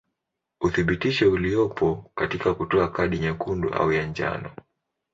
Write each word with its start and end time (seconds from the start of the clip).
Uthibitisho 0.61 1.31
uliopo 1.31 2.11
katika 2.15 2.53
kutoa 2.53 2.87
kadi 2.91 3.19
nyekundu 3.19 3.69
au 3.73 3.91
ya 3.93 4.05
njano. 4.07 4.51